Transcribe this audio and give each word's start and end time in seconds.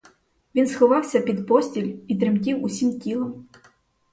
Він 0.55 0.67
сховався 0.67 1.21
під 1.21 1.47
постіль 1.47 1.95
і 2.07 2.15
тремтів 2.15 2.63
усім 2.63 2.99
тілом. 2.99 3.45